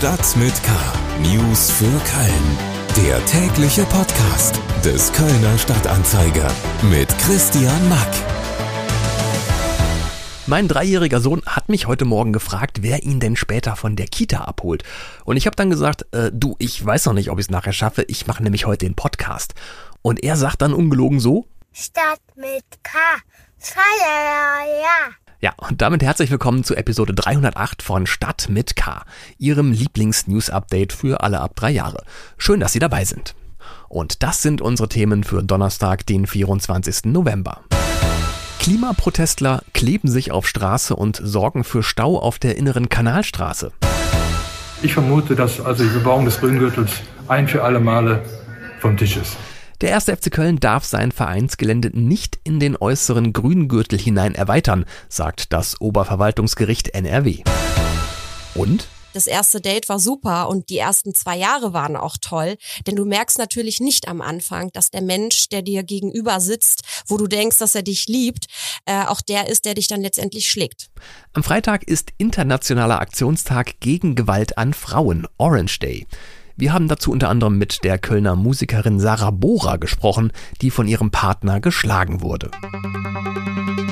[0.00, 0.72] Stadt mit K.
[1.20, 3.06] News für Köln.
[3.06, 6.50] Der tägliche Podcast des Kölner Stadtanzeiger
[6.84, 8.08] mit Christian Mack.
[10.46, 14.38] Mein dreijähriger Sohn hat mich heute Morgen gefragt, wer ihn denn später von der Kita
[14.38, 14.84] abholt.
[15.26, 17.74] Und ich habe dann gesagt, äh, du, ich weiß noch nicht, ob ich es nachher
[17.74, 18.00] schaffe.
[18.08, 19.52] Ich mache nämlich heute den Podcast.
[20.00, 22.98] Und er sagt dann ungelogen so, Stadt mit K.
[23.62, 25.19] Schalala.
[25.42, 29.04] Ja, und damit herzlich willkommen zu Episode 308 von Stadt mit K,
[29.38, 32.02] Ihrem Lieblings-News-Update für alle ab drei Jahre.
[32.36, 33.34] Schön, dass Sie dabei sind.
[33.88, 37.06] Und das sind unsere Themen für Donnerstag, den 24.
[37.06, 37.62] November.
[38.58, 43.72] Klimaprotestler kleben sich auf Straße und sorgen für Stau auf der inneren Kanalstraße.
[44.82, 48.22] Ich vermute, dass also die Bebauung des Grüngürtels ein für alle Male
[48.80, 49.38] vom Tisch ist.
[49.80, 55.54] Der erste FC Köln darf sein Vereinsgelände nicht in den äußeren Grüngürtel hinein erweitern, sagt
[55.54, 57.42] das Oberverwaltungsgericht NRW.
[58.54, 58.88] Und?
[59.14, 62.56] Das erste Date war super und die ersten zwei Jahre waren auch toll,
[62.86, 67.16] denn du merkst natürlich nicht am Anfang, dass der Mensch, der dir gegenüber sitzt, wo
[67.16, 68.46] du denkst, dass er dich liebt,
[68.84, 70.90] äh, auch der ist, der dich dann letztendlich schlägt.
[71.32, 76.06] Am Freitag ist internationaler Aktionstag gegen Gewalt an Frauen, Orange Day.
[76.60, 80.30] Wir haben dazu unter anderem mit der Kölner Musikerin Sarah Bora gesprochen,
[80.60, 82.50] die von ihrem Partner geschlagen wurde.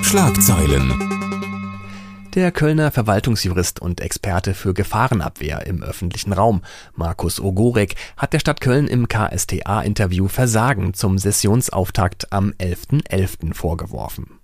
[0.03, 0.93] Schlagzeilen.
[2.35, 6.61] Der Kölner Verwaltungsjurist und Experte für Gefahrenabwehr im öffentlichen Raum,
[6.95, 13.09] Markus Ogorek, hat der Stadt Köln im KSTA-Interview Versagen zum Sessionsauftakt am 11.11.
[13.09, 13.55] .11.
[13.55, 14.41] vorgeworfen.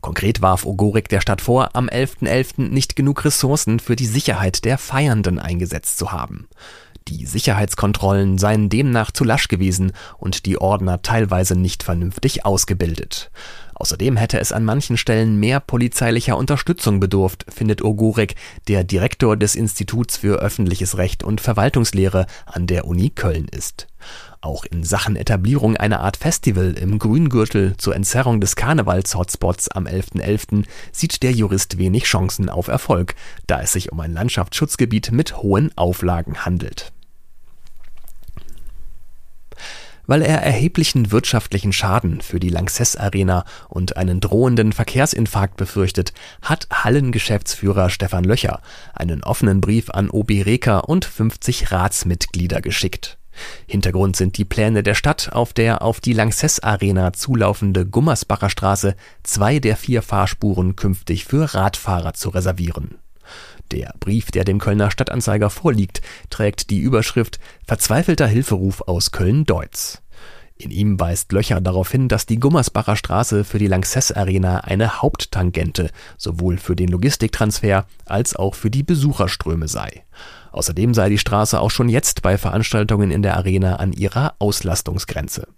[0.00, 2.28] Konkret warf Ogorek der Stadt vor, am 11.11.
[2.28, 2.68] .11.
[2.68, 6.46] nicht genug Ressourcen für die Sicherheit der Feiernden eingesetzt zu haben.
[7.08, 13.30] Die Sicherheitskontrollen seien demnach zu lasch gewesen und die Ordner teilweise nicht vernünftig ausgebildet.
[13.74, 18.36] Außerdem hätte es an manchen Stellen mehr polizeilicher Unterstützung bedurft, findet Ogurek,
[18.68, 23.86] der Direktor des Instituts für öffentliches Recht und Verwaltungslehre an der Uni Köln ist.
[24.40, 30.22] Auch in Sachen Etablierung einer Art Festival im Grüngürtel zur Entzerrung des Karnevals-Hotspots am 11.11.
[30.22, 30.64] .11.
[30.92, 33.14] sieht der Jurist wenig Chancen auf Erfolg,
[33.46, 36.93] da es sich um ein Landschaftsschutzgebiet mit hohen Auflagen handelt.
[40.06, 46.68] Weil er erheblichen wirtschaftlichen Schaden für die Lanxess Arena und einen drohenden Verkehrsinfarkt befürchtet, hat
[46.72, 48.60] Hallengeschäftsführer Stefan Löcher
[48.94, 53.18] einen offenen Brief an OB Reker und 50 Ratsmitglieder geschickt.
[53.66, 58.94] Hintergrund sind die Pläne der Stadt, auf der auf die Lanxess Arena zulaufende Gummersbacher Straße
[59.22, 62.98] zwei der vier Fahrspuren künftig für Radfahrer zu reservieren.
[63.72, 70.02] Der Brief, der dem Kölner Stadtanzeiger vorliegt, trägt die Überschrift Verzweifelter Hilferuf aus Köln-Deutz.
[70.56, 75.02] In ihm weist Löcher darauf hin, dass die Gummersbacher Straße für die Lanxess Arena eine
[75.02, 80.04] Haupttangente sowohl für den Logistiktransfer als auch für die Besucherströme sei.
[80.52, 85.48] Außerdem sei die Straße auch schon jetzt bei Veranstaltungen in der Arena an ihrer Auslastungsgrenze.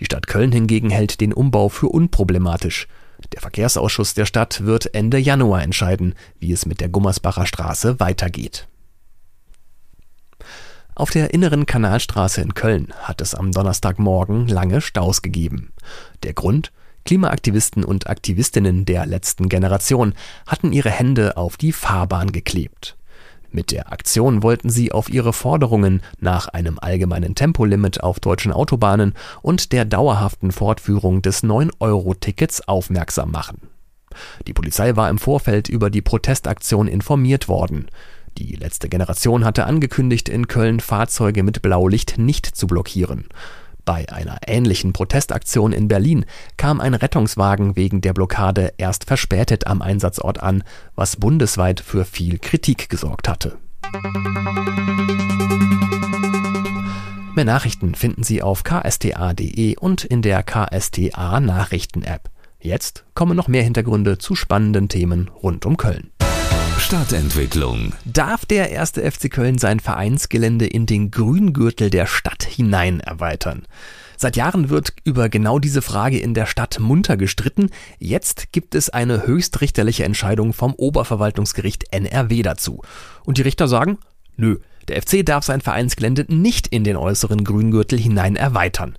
[0.00, 2.88] Die Stadt Köln hingegen hält den Umbau für unproblematisch.
[3.32, 8.66] Der Verkehrsausschuss der Stadt wird Ende Januar entscheiden, wie es mit der Gummersbacher Straße weitergeht.
[10.94, 15.72] Auf der inneren Kanalstraße in Köln hat es am Donnerstagmorgen lange Staus gegeben.
[16.22, 16.72] Der Grund?
[17.04, 20.14] Klimaaktivisten und Aktivistinnen der letzten Generation
[20.46, 22.96] hatten ihre Hände auf die Fahrbahn geklebt.
[23.52, 29.12] Mit der Aktion wollten sie auf ihre Forderungen nach einem allgemeinen Tempolimit auf deutschen Autobahnen
[29.42, 33.68] und der dauerhaften Fortführung des 9-Euro-Tickets aufmerksam machen.
[34.46, 37.88] Die Polizei war im Vorfeld über die Protestaktion informiert worden.
[38.38, 43.26] Die letzte Generation hatte angekündigt, in Köln Fahrzeuge mit Blaulicht nicht zu blockieren.
[43.84, 46.24] Bei einer ähnlichen Protestaktion in Berlin
[46.56, 50.62] kam ein Rettungswagen wegen der Blockade erst verspätet am Einsatzort an,
[50.94, 53.58] was bundesweit für viel Kritik gesorgt hatte.
[57.34, 62.30] Mehr Nachrichten finden Sie auf ksta.de und in der KSTA Nachrichten App.
[62.60, 66.12] Jetzt kommen noch mehr Hintergründe zu spannenden Themen rund um Köln.
[66.82, 67.92] Stadtentwicklung.
[68.04, 73.66] Darf der erste FC Köln sein Vereinsgelände in den Grüngürtel der Stadt hinein erweitern?
[74.16, 77.70] Seit Jahren wird über genau diese Frage in der Stadt munter gestritten.
[77.98, 82.82] Jetzt gibt es eine höchstrichterliche Entscheidung vom Oberverwaltungsgericht NRW dazu.
[83.24, 83.98] Und die Richter sagen,
[84.36, 88.96] nö, der FC darf sein Vereinsgelände nicht in den äußeren Grüngürtel hinein erweitern.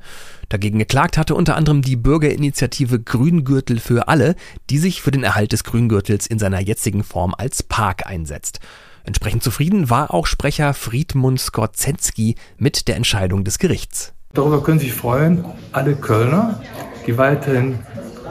[0.49, 4.35] Dagegen geklagt hatte unter anderem die Bürgerinitiative Grüngürtel für alle,
[4.69, 8.59] die sich für den Erhalt des Grüngürtels in seiner jetzigen Form als Park einsetzt.
[9.03, 14.13] Entsprechend zufrieden war auch Sprecher Friedmund Skorzensky mit der Entscheidung des Gerichts.
[14.33, 16.61] Darüber können sich freuen alle Kölner,
[17.05, 17.79] die weiterhin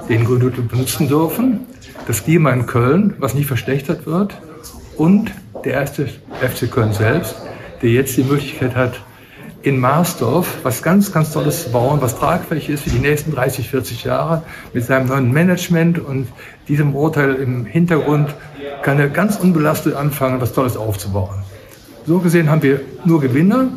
[0.08, 1.60] den Grüngürtel benutzen dürfen,
[2.06, 4.40] das Klima in Köln, was nicht verschlechtert wird,
[4.96, 5.32] und
[5.64, 7.36] der erste FC Köln selbst,
[7.82, 9.00] der jetzt die Möglichkeit hat,
[9.62, 13.68] in Marsdorf was ganz, ganz Tolles zu bauen, was tragfähig ist für die nächsten 30,
[13.68, 14.42] 40 Jahre
[14.72, 16.28] mit seinem neuen Management und
[16.68, 18.34] diesem Urteil im Hintergrund
[18.82, 21.44] kann er ganz unbelastet anfangen, was Tolles aufzubauen.
[22.06, 23.68] So gesehen haben wir nur Gewinner.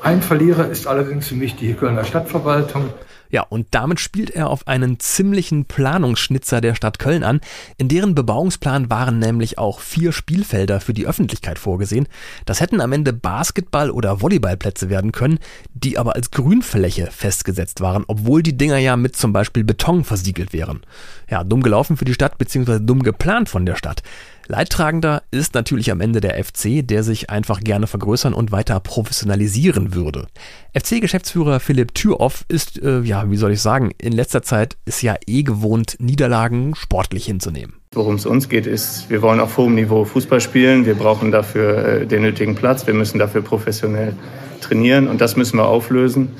[0.00, 2.90] Ein Verlierer ist allerdings für mich die Kölner Stadtverwaltung.
[3.34, 7.40] Ja, und damit spielt er auf einen ziemlichen Planungsschnitzer der Stadt Köln an.
[7.78, 12.06] In deren Bebauungsplan waren nämlich auch vier Spielfelder für die Öffentlichkeit vorgesehen.
[12.44, 15.40] Das hätten am Ende Basketball- oder Volleyballplätze werden können,
[15.72, 20.52] die aber als Grünfläche festgesetzt waren, obwohl die Dinger ja mit zum Beispiel Beton versiegelt
[20.52, 20.82] wären.
[21.28, 24.04] Ja, dumm gelaufen für die Stadt, beziehungsweise dumm geplant von der Stadt.
[24.46, 29.94] Leidtragender ist natürlich am Ende der FC, der sich einfach gerne vergrößern und weiter professionalisieren
[29.94, 30.26] würde.
[30.74, 35.16] FC-Geschäftsführer Philipp Türoff ist, äh, ja, wie soll ich sagen, in letzter Zeit ist ja
[35.26, 37.74] eh gewohnt, Niederlagen sportlich hinzunehmen.
[37.92, 40.84] Worum es uns geht, ist, wir wollen auf hohem Niveau Fußball spielen.
[40.84, 42.86] Wir brauchen dafür äh, den nötigen Platz.
[42.86, 44.14] Wir müssen dafür professionell
[44.60, 46.30] trainieren und das müssen wir auflösen.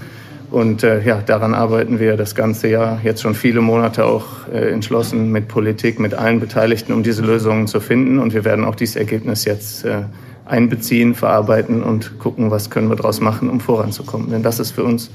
[0.55, 4.71] Und äh, ja, daran arbeiten wir das ganze Jahr, jetzt schon viele Monate auch äh,
[4.71, 8.21] entschlossen mit Politik, mit allen Beteiligten, um diese Lösungen zu finden.
[8.21, 10.03] Und wir werden auch dieses Ergebnis jetzt äh,
[10.45, 14.31] einbeziehen, verarbeiten und gucken, was können wir daraus machen, um voranzukommen.
[14.31, 15.11] Denn das ist für uns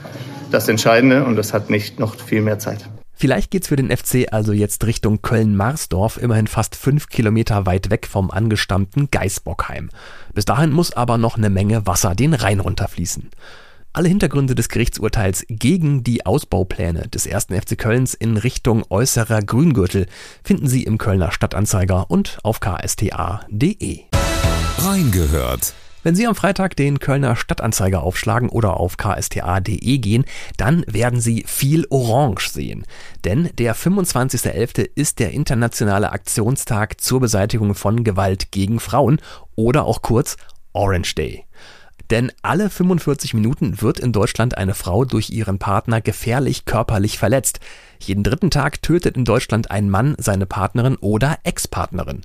[0.52, 2.90] das Entscheidende und das hat nicht noch viel mehr Zeit.
[3.14, 8.08] Vielleicht geht's für den FC also jetzt Richtung Köln-Marsdorf, immerhin fast fünf Kilometer weit weg
[8.12, 9.90] vom angestammten Geisbockheim.
[10.34, 13.30] Bis dahin muss aber noch eine Menge Wasser den Rhein runterfließen.
[13.92, 20.06] Alle Hintergründe des Gerichtsurteils gegen die Ausbaupläne des ersten FC Kölns in Richtung äußerer Grüngürtel
[20.44, 24.02] finden Sie im Kölner Stadtanzeiger und auf ksta.de.
[24.78, 25.74] Reingehört.
[26.04, 30.24] Wenn Sie am Freitag den Kölner Stadtanzeiger aufschlagen oder auf ksta.de gehen,
[30.56, 32.86] dann werden Sie viel Orange sehen.
[33.26, 34.88] Denn der 25.11.
[34.94, 39.20] ist der internationale Aktionstag zur Beseitigung von Gewalt gegen Frauen
[39.56, 40.38] oder auch kurz
[40.74, 41.46] Orange Day.
[42.10, 47.60] Denn alle 45 Minuten wird in Deutschland eine Frau durch ihren Partner gefährlich körperlich verletzt.
[48.00, 52.22] Jeden dritten Tag tötet in Deutschland ein Mann seine Partnerin oder Ex-Partnerin.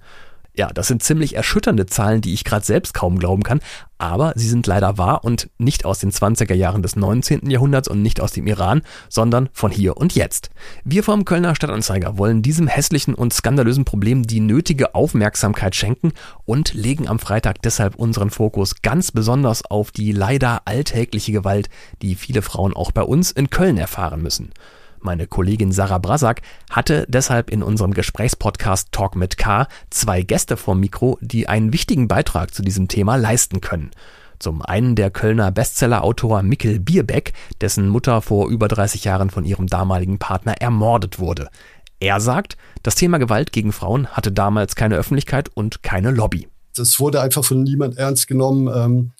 [0.56, 3.58] Ja, das sind ziemlich erschütternde Zahlen, die ich gerade selbst kaum glauben kann,
[3.98, 7.50] aber sie sind leider wahr und nicht aus den 20er Jahren des 19.
[7.50, 10.50] Jahrhunderts und nicht aus dem Iran, sondern von hier und jetzt.
[10.84, 16.12] Wir vom Kölner Stadtanzeiger wollen diesem hässlichen und skandalösen Problem die nötige Aufmerksamkeit schenken
[16.44, 21.68] und legen am Freitag deshalb unseren Fokus ganz besonders auf die leider alltägliche Gewalt,
[22.00, 24.52] die viele Frauen auch bei uns in Köln erfahren müssen.
[25.04, 26.40] Meine Kollegin Sarah Brasak
[26.70, 32.08] hatte deshalb in unserem Gesprächspodcast Talk mit K zwei Gäste vom Mikro, die einen wichtigen
[32.08, 33.90] Beitrag zu diesem Thema leisten können.
[34.38, 39.66] Zum einen der Kölner Bestsellerautor Mikkel Bierbeck, dessen Mutter vor über 30 Jahren von ihrem
[39.66, 41.50] damaligen Partner ermordet wurde.
[42.00, 46.48] Er sagt, das Thema Gewalt gegen Frauen hatte damals keine Öffentlichkeit und keine Lobby.
[46.74, 48.72] Das wurde einfach von niemand ernst genommen.
[48.74, 49.12] Ähm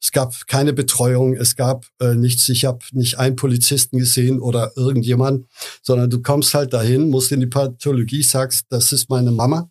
[0.00, 2.48] es gab keine Betreuung, es gab äh, nichts.
[2.48, 5.46] Ich habe nicht einen Polizisten gesehen oder irgendjemand,
[5.82, 9.70] sondern du kommst halt dahin, musst in die Pathologie, sagst, das ist meine Mama.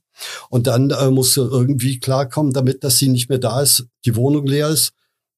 [0.50, 4.16] Und dann äh, musst du irgendwie klarkommen, damit, dass sie nicht mehr da ist, die
[4.16, 4.92] Wohnung leer ist.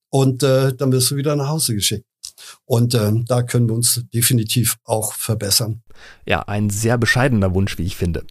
[0.10, 2.06] Und äh, dann wirst du wieder nach Hause geschickt.
[2.66, 5.84] Und äh, da können wir uns definitiv auch verbessern.
[6.26, 8.26] Ja, ein sehr bescheidener Wunsch, wie ich finde.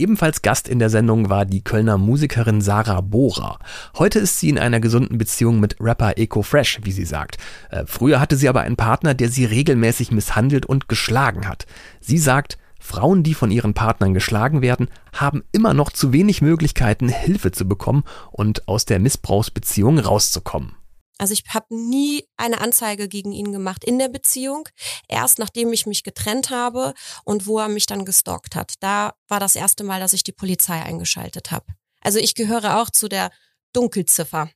[0.00, 3.58] Ebenfalls Gast in der Sendung war die Kölner Musikerin Sarah Bohrer.
[3.98, 7.36] Heute ist sie in einer gesunden Beziehung mit Rapper Eco Fresh, wie sie sagt.
[7.68, 11.66] Äh, früher hatte sie aber einen Partner, der sie regelmäßig misshandelt und geschlagen hat.
[12.00, 17.10] Sie sagt, Frauen, die von ihren Partnern geschlagen werden, haben immer noch zu wenig Möglichkeiten,
[17.10, 20.79] Hilfe zu bekommen und aus der Missbrauchsbeziehung rauszukommen.
[21.20, 24.66] Also ich habe nie eine Anzeige gegen ihn gemacht in der Beziehung.
[25.06, 28.74] Erst nachdem ich mich getrennt habe und wo er mich dann gestalkt hat.
[28.80, 31.66] Da war das erste Mal, dass ich die Polizei eingeschaltet habe.
[32.00, 33.30] Also ich gehöre auch zu der
[33.74, 34.48] Dunkelziffer.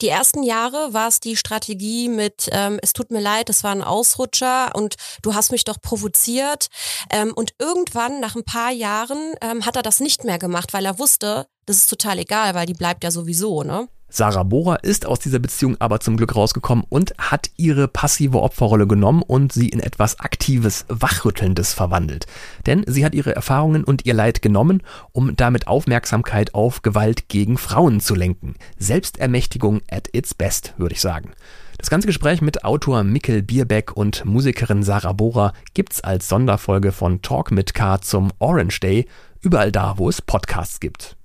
[0.00, 3.70] Die ersten Jahre war es die Strategie mit, ähm, es tut mir leid, es war
[3.70, 6.66] ein Ausrutscher und du hast mich doch provoziert.
[7.08, 10.84] Ähm, und irgendwann, nach ein paar Jahren, ähm, hat er das nicht mehr gemacht, weil
[10.84, 13.88] er wusste, das ist total egal, weil die bleibt ja sowieso, ne?
[14.16, 18.86] Sarah Bohrer ist aus dieser Beziehung aber zum Glück rausgekommen und hat ihre passive Opferrolle
[18.86, 22.26] genommen und sie in etwas Aktives, Wachrüttelndes verwandelt.
[22.64, 27.58] Denn sie hat ihre Erfahrungen und ihr Leid genommen, um damit Aufmerksamkeit auf Gewalt gegen
[27.58, 28.54] Frauen zu lenken.
[28.78, 31.32] Selbstermächtigung at its best, würde ich sagen.
[31.78, 37.20] Das ganze Gespräch mit Autor Mikkel Bierbeck und Musikerin Sarah Bohrer gibt's als Sonderfolge von
[37.20, 39.08] Talk mit K zum Orange Day,
[39.40, 41.16] überall da, wo es Podcasts gibt.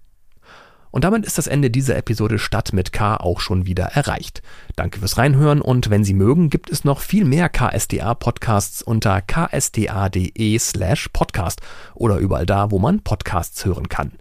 [0.91, 4.41] Und damit ist das Ende dieser Episode Stadt mit K auch schon wieder erreicht.
[4.75, 10.57] Danke fürs Reinhören und wenn Sie mögen, gibt es noch viel mehr KSDA-Podcasts unter ksda.de
[10.59, 11.61] slash podcast
[11.93, 14.13] oder überall da, wo man Podcasts hören kann.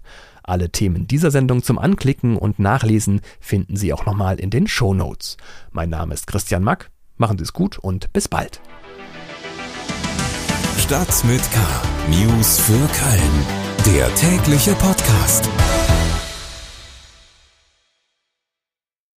[0.42, 4.94] Alle Themen dieser Sendung zum Anklicken und Nachlesen finden Sie auch nochmal in den Show
[4.94, 5.36] Notes.
[5.72, 8.60] Mein Name ist Christian Mack, machen Sie es gut und bis bald.
[10.78, 11.58] Stadt mit K.
[12.08, 13.94] News für Köln.
[13.94, 15.50] Der tägliche Podcast.